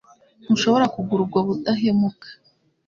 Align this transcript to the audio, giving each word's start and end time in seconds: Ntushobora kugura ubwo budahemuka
Ntushobora 0.43 0.85
kugura 0.93 1.21
ubwo 1.23 1.39
budahemuka 1.47 2.27